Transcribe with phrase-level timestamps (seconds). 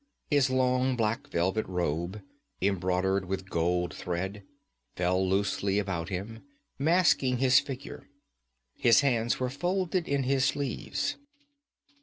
[0.31, 2.23] His long black velvet robe,
[2.59, 4.41] embroidered with gold thread,
[4.95, 6.41] fell loosely about him,
[6.79, 8.09] masking his figure.
[8.73, 11.17] His hands were folded in his sleeves.